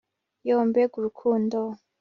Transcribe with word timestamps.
Yoo 0.47 0.61
mbega 0.69 0.95
urukundo 0.99 1.57